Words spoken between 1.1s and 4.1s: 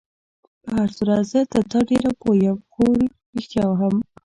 زه تر تا ډېر پوه یم، هو، رښتیا هم.